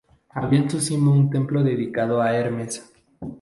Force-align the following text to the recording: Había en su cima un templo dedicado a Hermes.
Había 0.31 0.61
en 0.61 0.69
su 0.71 0.79
cima 0.79 1.11
un 1.11 1.29
templo 1.29 1.61
dedicado 1.61 2.23
a 2.23 2.33
Hermes. 2.35 2.91